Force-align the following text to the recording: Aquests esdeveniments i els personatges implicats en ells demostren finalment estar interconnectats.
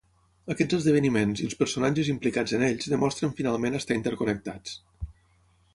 Aquests 0.53 0.77
esdeveniments 0.77 1.43
i 1.43 1.45
els 1.49 1.59
personatges 1.59 2.09
implicats 2.15 2.57
en 2.61 2.67
ells 2.69 2.91
demostren 2.95 3.37
finalment 3.43 3.79
estar 3.83 4.01
interconnectats. 4.01 4.77